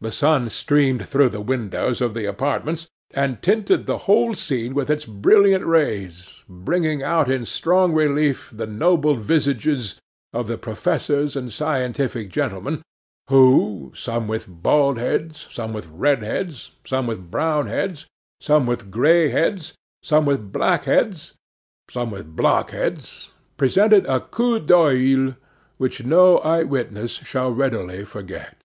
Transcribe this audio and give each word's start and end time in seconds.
The 0.00 0.10
sun 0.10 0.48
streamed 0.48 1.06
through 1.06 1.28
the 1.28 1.42
windows 1.42 2.00
of 2.00 2.14
the 2.14 2.24
apartments, 2.24 2.86
and 3.10 3.42
tinted 3.42 3.84
the 3.84 3.98
whole 4.08 4.32
scene 4.32 4.74
with 4.74 4.88
its 4.88 5.04
brilliant 5.04 5.62
rays, 5.62 6.42
bringing 6.48 7.02
out 7.02 7.30
in 7.30 7.44
strong 7.44 7.92
relief 7.92 8.48
the 8.50 8.66
noble 8.66 9.14
visages 9.14 10.00
of 10.32 10.46
the 10.46 10.56
professors 10.56 11.36
and 11.36 11.52
scientific 11.52 12.30
gentlemen, 12.30 12.80
who, 13.28 13.92
some 13.94 14.26
with 14.26 14.46
bald 14.48 14.96
heads, 14.98 15.46
some 15.50 15.74
with 15.74 15.86
red 15.88 16.22
heads, 16.22 16.70
some 16.86 17.06
with 17.06 17.30
brown 17.30 17.66
heads, 17.66 18.06
some 18.40 18.64
with 18.64 18.90
grey 18.90 19.28
heads, 19.28 19.74
some 20.02 20.24
with 20.24 20.50
black 20.50 20.84
heads, 20.84 21.34
some 21.90 22.10
with 22.10 22.34
block 22.34 22.70
heads, 22.70 23.32
presented 23.58 24.06
a 24.06 24.18
coup 24.20 24.58
d'œil 24.60 25.36
which 25.76 26.04
no 26.06 26.38
eye 26.38 26.62
witness 26.62 27.20
will 27.34 27.50
readily 27.54 28.02
forget. 28.02 28.56